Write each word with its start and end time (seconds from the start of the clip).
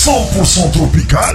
cent 0.00 0.24
pour 0.34 0.46
cent 0.46 0.70
tropicale 0.70 1.34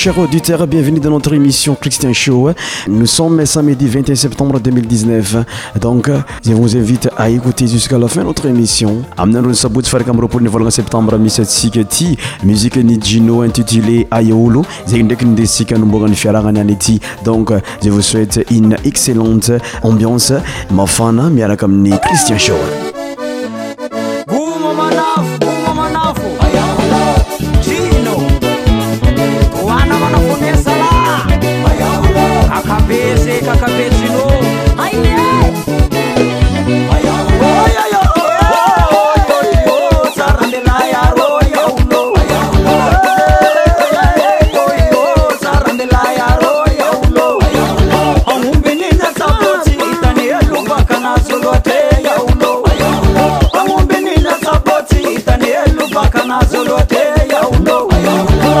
chers 0.00 0.16
auditeur 0.18 0.66
bienvenu 0.66 0.98
dans 0.98 1.10
notre 1.10 1.34
émission 1.34 1.74
christian 1.78 2.14
show 2.14 2.52
nous 2.88 3.04
sommes 3.04 3.44
samedi 3.44 3.86
21 3.86 4.14
septembre 4.14 4.58
2019 4.58 5.44
donc 5.78 6.10
ze 6.42 6.52
vous 6.52 6.74
invite 6.74 7.10
à 7.18 7.28
écouter 7.28 7.66
jusqu'à 7.66 7.98
la 7.98 8.08
fin 8.08 8.22
d 8.22 8.26
notre 8.26 8.46
émission 8.46 9.02
aminadony 9.18 9.54
saboti 9.54 9.90
farakami 9.90 10.20
ropoure 10.22 10.40
ni 10.40 10.48
volanga 10.48 10.70
septembre 10.70 11.18
misa 11.18 11.44
siketi 11.44 12.16
musique 12.42 12.78
ni 12.78 12.98
jino 12.98 13.42
intitulé 13.42 14.06
ayeolo 14.10 14.64
zandekiny 14.88 15.34
desikano 15.34 15.84
mbongany 15.84 16.14
fiaranananyty 16.16 16.98
donc 17.22 17.52
ze 17.82 17.90
vous 17.90 18.00
souhaite 18.00 18.40
une 18.50 18.76
excellente 18.86 19.50
ambiance 19.82 20.32
mafana 20.70 21.28
miarakami 21.28 21.90
ni 21.90 21.90
christian 22.00 22.38
show 22.38 22.56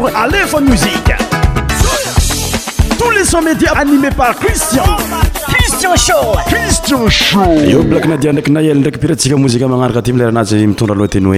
blak 7.83 8.05
nadia 8.05 8.31
ndraiky 8.33 8.51
na 8.51 8.61
ela 8.61 8.73
ndraiky 8.73 8.97
piratsika 8.99 9.37
mozika 9.37 9.67
magnaraka 9.67 9.99
aty 9.99 10.13
mileranazy 10.13 10.67
mitondra 10.67 10.95
aloha 10.95 11.07
teny 11.07 11.25
hoe 11.25 11.37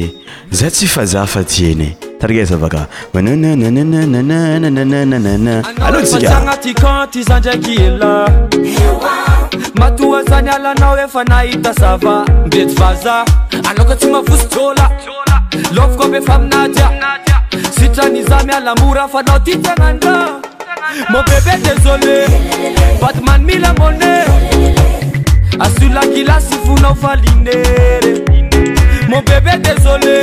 eh. 0.00 0.08
zay 0.50 0.70
tsy 0.70 0.86
fazah 0.86 1.26
fa 1.26 1.44
tiany 1.44 1.96
tarike 2.20 2.44
zavaka 2.44 2.86
nna 14.44 15.19
laofkoby 15.72 16.20
faminajia 16.20 16.90
sytranizamy 17.78 18.52
alamora 18.56 19.08
falao 19.08 19.38
tytagnana 19.40 20.40
mo 21.10 21.22
bebe 21.28 21.54
desolé 21.64 22.16
batmanmiamone 23.02 24.12
asolakilasyfonao 25.64 26.94
falinery 27.02 28.12
mô 29.10 29.18
bebe 29.28 29.54
dezôlé 29.64 30.18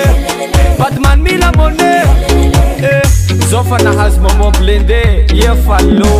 batmanmilamone 0.80 1.92
eh, 2.90 3.04
zafanahazy 3.50 4.20
mamoblende 4.20 5.28
iefalo 5.34 6.14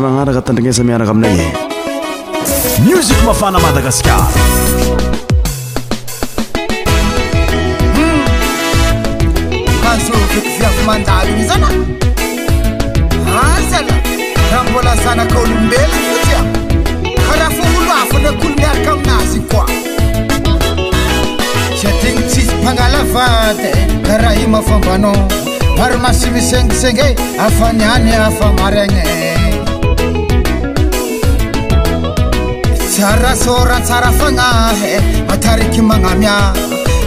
magnaraka 0.00 0.40
tandranasa 0.42 0.82
miaraka 0.84 1.10
aminay 1.10 1.38
e 1.40 2.80
miuzik 2.84 3.16
mafana 3.26 3.58
madagaskar 3.58 4.26
azo 9.92 10.12
toko 10.12 10.38
fiava 10.54 10.82
mandaliny 10.86 11.42
zana 11.48 11.68
azana 13.54 13.94
raha 14.50 14.64
mbola 14.70 14.92
zanaka 15.04 15.38
olombelo 15.38 15.96
otya 16.18 16.40
araha 17.32 17.50
fa 17.58 17.64
olo 17.78 17.92
afana 18.02 18.30
kolo 18.40 18.54
miaraka 18.60 18.90
aminazy 18.98 19.40
koa 19.50 19.66
sadiny 21.80 22.20
tsisy 22.28 22.54
magnalavady 22.66 23.70
raha 24.10 24.34
i 24.42 24.46
mafambanao 24.46 25.28
mary 25.78 25.96
masimy 26.02 26.40
sangisanga 26.42 27.06
afaniany 27.46 28.12
afa 28.16 28.50
maragna 28.60 29.33
tsarasoratsara 32.94 34.10
fanahy 34.20 34.92
matariky 35.26 35.82
manamya 35.82 36.34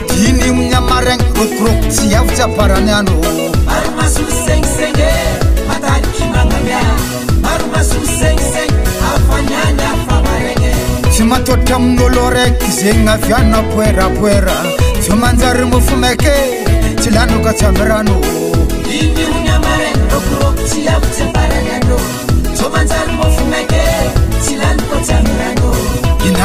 kinimonyamaran 0.10 1.22
okrok 1.44 1.80
tsiavotsaparany 1.96 2.92
anosymatotamgolore 11.16 12.46
kyzenavyana 12.62 13.60
poerapoera 13.74 14.58
tsomanzary 15.02 15.66
mofumeke 15.72 16.36
tsilanoka 17.00 17.54
tsamirana 17.56 18.12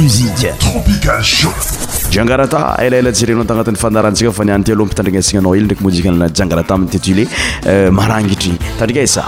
iajiagarata 0.00 2.60
elaelatirentanati'yfandaratsika 2.84 4.30
fa 4.32 4.44
nian 4.44 4.62
tyaloha 4.64 4.86
mpitandranasinanao 4.88 5.56
ely 5.56 5.64
ndraiky 5.64 5.84
mozik 5.84 6.04
iagarata 6.44 6.78
mitituléaragitryadia 6.84 9.24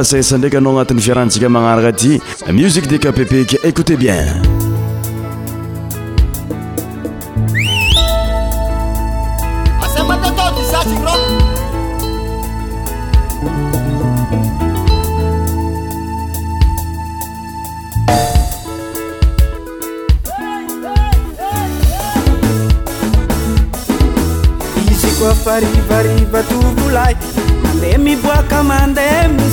asasa 0.00 0.38
ndraiky 0.38 0.56
anao 0.56 0.72
agnatin'ny 0.72 1.00
fiarahantsika 1.02 1.48
magnaraka 1.48 1.88
aty 1.88 2.20
music 2.52 2.86
de 2.90 2.98
kapepeke 2.98 3.58
écoute 3.64 3.96
bienaaaae 3.96 4.40
moamande 28.64 29.04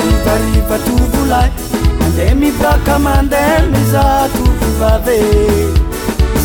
rivarivatovlay 0.00 1.48
ande 2.04 2.26
mibaka 2.40 2.94
mandemizatoabe 3.04 5.18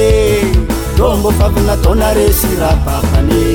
dombô 0.98 1.30
fanatana 1.40 2.08
resy 2.18 2.52
rabaane 2.62 3.55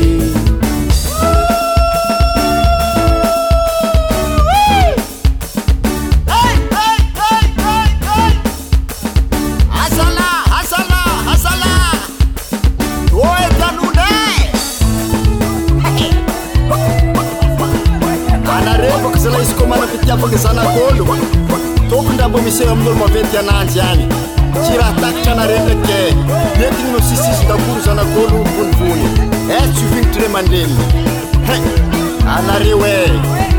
e 22.59 22.65
amin'olo 22.67 22.95
mavetiky 22.99 23.39
ananzy 23.39 23.81
any 23.81 24.07
tsy 24.63 24.75
raha 24.79 24.93
takitra 25.01 25.33
anareo 25.33 25.61
ndraiky 25.69 26.25
a 26.57 26.59
netinyno 26.59 26.99
sisizyndakoro 27.01 27.81
zanagolo 27.85 28.39
vo 28.55 28.65
tony 28.79 29.05
e 29.53 29.55
eh, 29.55 29.65
tsy 29.75 29.83
ovignitra 29.87 30.23
le 30.23 30.29
mandenny 30.29 30.79
he 31.47 31.55
anareo 32.37 32.87
e 32.87 33.50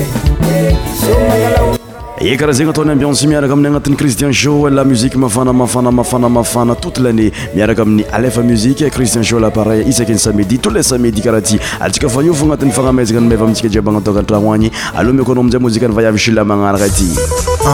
eh? 0.00 0.74
so 1.00 1.12
maalaoo 1.28 1.81
e 2.24 2.36
karaha 2.36 2.52
zegny 2.54 2.70
ataony 2.70 2.90
ambion 2.94 3.12
sy 3.18 3.26
miaraka 3.26 3.52
amin'ny 3.56 3.66
agnatin'ny 3.72 3.96
christien 3.98 4.32
sho 4.32 4.68
la 4.70 4.84
muzike 4.86 5.16
mafana 5.18 5.52
mafana 5.52 5.90
mafana 5.90 6.28
mafana 6.30 6.74
touto 6.76 7.02
lanné 7.02 7.32
miaraka 7.56 7.82
amin'ny 7.82 8.04
alefa 8.14 8.42
muzike 8.46 8.88
christien 8.94 9.24
sho 9.26 9.40
lpareil 9.42 9.88
isaky 9.90 10.12
ny 10.14 10.18
sa 10.22 10.32
medi 10.32 10.56
tout 10.60 10.70
le 10.70 10.82
sa 10.84 10.98
midi 10.98 11.20
karaha 11.20 11.42
ty 11.42 11.58
atsika 11.80 12.08
fa 12.08 12.22
io 12.22 12.32
fo 12.32 12.44
agnatin'ny 12.46 12.70
fagnamazaka 12.70 13.20
ny 13.20 13.26
mafa 13.34 13.44
mintsika 13.50 13.68
djieba 13.68 13.90
agnatoka 13.90 14.20
antragno 14.22 14.52
agny 14.54 14.70
aloha 14.94 15.12
miko 15.18 15.32
anao 15.32 15.40
aminzay 15.42 15.58
mozika 15.60 15.88
ny 15.88 15.94
vaiavy 15.94 16.18
sila 16.18 16.44
magnaraka 16.44 16.84
aty 16.84 17.10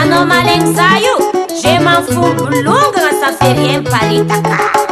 anao 0.04 0.26
malagny 0.28 0.74
za 0.76 0.90
io 1.00 1.27
שemaפuלו 1.62 2.46
לungרtaפerieם 2.66 3.82
פaלitaka 3.92 4.87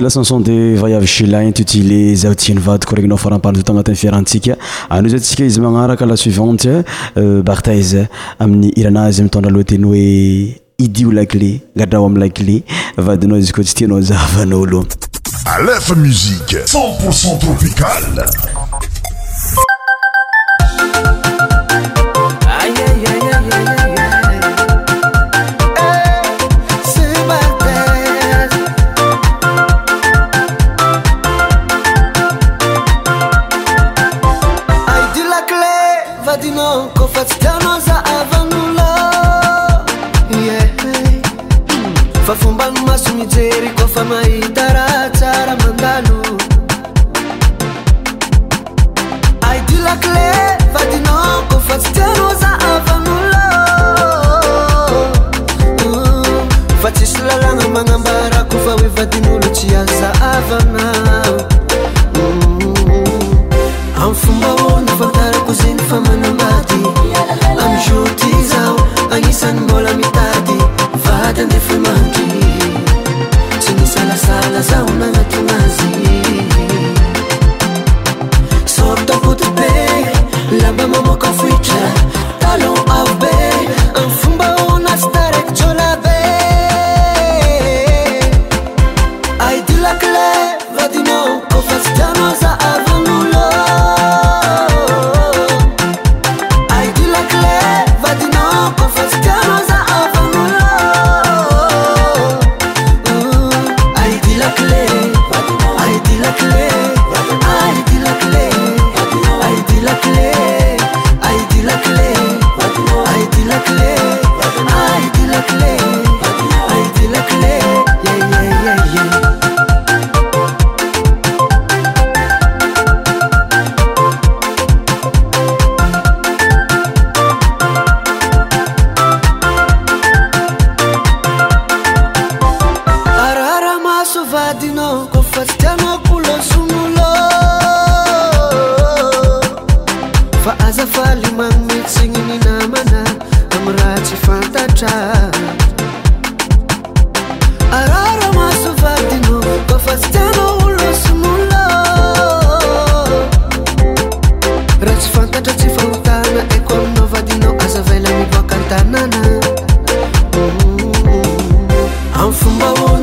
la 0.00 0.08
chanson 0.08 0.40
de 0.40 0.74
vayavy 0.76 1.06
chiline 1.06 1.52
totyle 1.52 2.14
zaotian'nyvady 2.16 2.86
koregnynao 2.86 3.16
farampana 3.18 3.58
zoto 3.58 3.72
agnatin'y 3.72 3.96
fiarantsika 3.96 4.56
ano 4.90 5.08
zay 5.08 5.20
tsika 5.20 5.44
izy 5.44 5.60
magnaraka 5.60 6.06
la 6.06 6.16
suivante 6.16 6.68
euh, 7.16 7.42
barteize 7.42 8.08
amin'ny 8.40 8.72
irana 8.80 9.04
zy 9.14 9.22
mitondra 9.26 9.50
loha 9.54 9.64
teny 9.70 9.84
hoe 9.84 10.60
idio 10.84 11.12
lkle 11.16 11.52
gadrao 11.76 12.06
amy 12.08 12.18
lakle 12.24 12.56
vadinao 13.06 13.38
izy 13.42 13.52
koa 13.56 13.64
tsy 13.64 13.74
tianao 13.78 13.98
ajavan'olo 14.02 14.84
alefa 15.54 15.94
musiqe 15.94 16.64
centpourcent 16.72 17.38
tropicale 17.38 18.24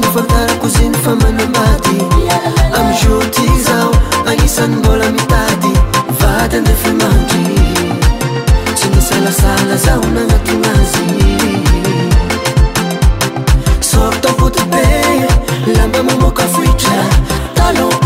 vatara 0.09 0.53
koziny 0.61 0.97
famanabaty 1.03 1.95
amizorty 2.79 3.45
zao 3.65 3.91
agnisany 4.27 4.75
mbola 4.75 5.05
mitady 5.11 5.71
vady 6.19 6.59
ndefemandry 6.59 7.45
sy 8.77 8.87
nysalasala 8.95 9.77
zaho 9.85 10.03
nanatonazy 10.15 11.07
sorta 13.79 14.29
voty 14.39 14.63
te 14.71 15.75
lamba 15.77 16.03
mamoka 16.03 16.43
foitratalo 16.53 18.00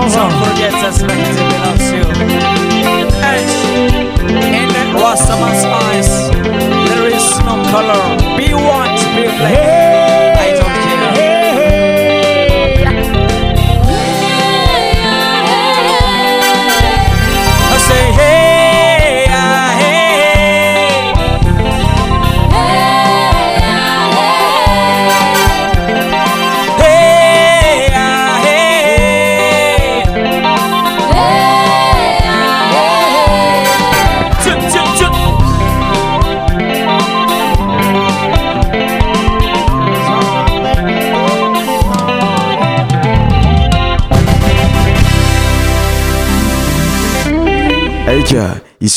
忘。 0.09 0.56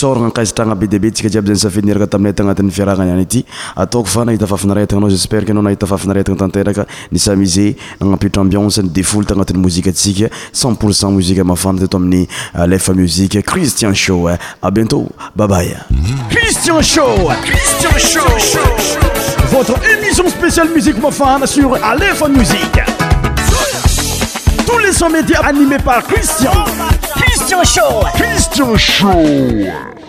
ôakaizatrana 0.07 0.74
be 0.74 0.86
diabe 0.86 1.09
ntsika 1.11 1.28
ziaby 1.28 1.46
za 1.48 1.53
ny 1.53 1.59
safidiniraka 1.59 2.07
taminay 2.07 2.32
tagnatin' 2.32 2.68
y 2.68 2.70
fiarahagnanyany 2.70 3.22
ity 3.22 3.44
ataoko 3.76 4.09
fa 4.09 4.24
nahita 4.24 4.46
fafinaretana 4.46 4.98
anao 5.01 5.11
jespere 5.11 5.44
ke 5.44 5.51
anao 5.53 5.62
nahita 5.62 5.86
fafinaretana 5.86 6.38
tanteraka 6.38 6.86
nisyamiser 7.12 7.74
nagnampetra 8.01 8.42
ambiance 8.42 8.78
ny 8.82 8.88
defoly 8.92 9.26
tagnatin'y 9.26 9.59
mozika 9.61 9.90
antsika 9.90 10.28
cent 10.53 10.74
pourcent 10.78 11.12
mozike 11.12 11.42
mafana 11.44 11.80
tyto 11.80 11.96
amin'ny 11.96 12.26
alef 12.55 12.88
euh, 12.88 12.94
muzike 12.96 13.42
christian 13.42 13.94
showe 13.94 14.30
euh, 14.30 14.36
a 14.62 14.70
bientôt 14.70 15.09
babay 15.36 15.74
ستشو 27.55 29.99